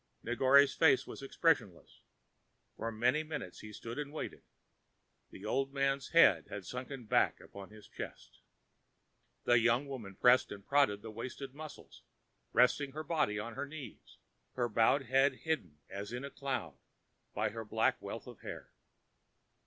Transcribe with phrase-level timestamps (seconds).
[0.23, 2.01] Negore's face was expressionless.
[2.75, 4.41] For many minutes he stood and waited.
[5.29, 8.39] The old man's head had sunk back upon his chest.
[9.43, 12.01] The young woman pressed and prodded the wasted muscles,
[12.51, 14.17] resting her body on her knees,
[14.53, 16.79] her bowed head hidden as in a cloud
[17.35, 18.71] by her black wealth of hair.